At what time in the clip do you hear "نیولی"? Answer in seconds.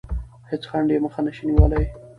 1.49-1.83